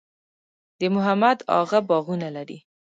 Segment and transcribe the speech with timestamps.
[0.79, 2.59] د محمد اغه باغونه لري